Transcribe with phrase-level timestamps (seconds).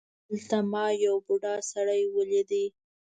[0.27, 2.51] هلته ما یو بوډا سړی ولید.